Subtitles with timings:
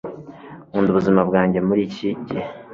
[0.69, 2.43] nkunda ubuzima bwanjye muri iki gihe